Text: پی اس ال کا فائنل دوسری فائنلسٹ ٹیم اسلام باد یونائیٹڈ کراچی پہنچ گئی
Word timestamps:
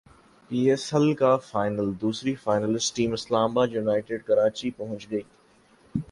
پی 0.51 0.59
اس 0.71 0.83
ال 0.93 1.13
کا 1.15 1.35
فائنل 1.49 1.91
دوسری 2.01 2.33
فائنلسٹ 2.35 2.95
ٹیم 2.95 3.13
اسلام 3.13 3.53
باد 3.53 3.67
یونائیٹڈ 3.71 4.23
کراچی 4.27 4.69
پہنچ 4.71 5.09
گئی 5.11 5.21